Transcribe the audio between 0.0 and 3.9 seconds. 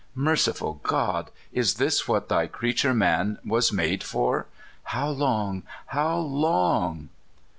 Merciful God! is this what th}^ creature man was